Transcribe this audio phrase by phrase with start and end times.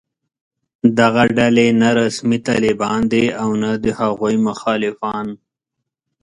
[0.99, 5.27] دغه ډلې نه رسمي طالبان دي او نه د هغوی مخالفان